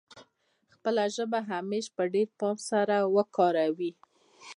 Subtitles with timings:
[0.73, 3.91] خپله ژبه همېش په ډېر پام سره وکاروي.